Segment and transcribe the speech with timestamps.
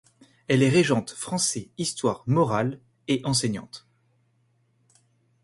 [0.47, 3.85] Elle est régente Français-Histoire-Morale et enseignante.